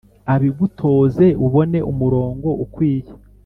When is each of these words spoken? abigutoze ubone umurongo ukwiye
abigutoze 0.33 1.25
ubone 1.45 1.79
umurongo 1.91 2.49
ukwiye 2.63 3.09